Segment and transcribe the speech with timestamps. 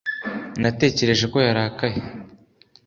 [0.61, 1.99] natekereje ko yarakaye